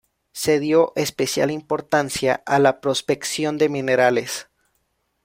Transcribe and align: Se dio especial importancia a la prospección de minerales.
Se 0.31 0.59
dio 0.59 0.93
especial 0.95 1.51
importancia 1.51 2.41
a 2.47 2.57
la 2.57 2.81
prospección 2.81 3.59
de 3.59 3.69
minerales. 3.69 4.49